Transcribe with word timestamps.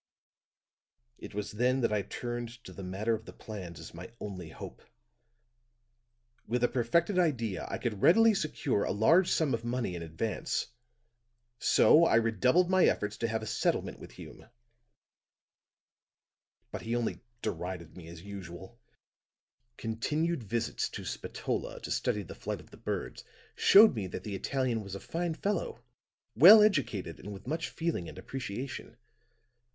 "It 1.19 1.35
was 1.35 1.51
then 1.51 1.81
that 1.81 1.93
I 1.93 2.01
turned 2.01 2.63
to 2.63 2.73
the 2.73 2.81
matter 2.81 3.13
of 3.13 3.25
the 3.25 3.33
plans 3.33 3.79
as 3.79 3.93
my 3.93 4.11
only 4.19 4.49
hope; 4.49 4.81
with 6.47 6.63
a 6.63 6.67
perfected 6.67 7.19
idea 7.19 7.67
I 7.69 7.77
could 7.77 8.01
readily 8.01 8.33
secure 8.33 8.83
a 8.83 8.91
large 8.93 9.29
sum 9.31 9.53
of 9.53 9.63
money 9.63 9.93
in 9.93 10.01
advance. 10.01 10.69
So 11.59 12.03
I 12.05 12.15
redoubled 12.15 12.67
my 12.67 12.85
efforts 12.85 13.15
to 13.17 13.27
have 13.27 13.43
a 13.43 13.45
settlement 13.45 13.99
with 13.99 14.13
Hume; 14.13 14.49
but 16.71 16.81
he 16.81 16.95
only 16.95 17.21
derided 17.43 17.95
me 17.95 18.07
as 18.07 18.23
usual. 18.23 18.79
Continued 19.77 20.41
visits 20.41 20.89
to 20.89 21.05
Spatola 21.05 21.79
to 21.81 21.91
study 21.91 22.23
the 22.23 22.33
flight 22.33 22.59
of 22.59 22.71
the 22.71 22.77
birds, 22.77 23.23
showed 23.55 23.93
me 23.93 24.07
that 24.07 24.23
the 24.23 24.33
Italian 24.33 24.81
was 24.81 24.95
a 24.95 24.99
fine 24.99 25.35
fellow, 25.35 25.83
well 26.33 26.63
educated 26.63 27.19
and 27.19 27.31
with 27.31 27.45
much 27.45 27.69
feeling 27.69 28.09
and 28.09 28.17
appreciation. 28.17 28.97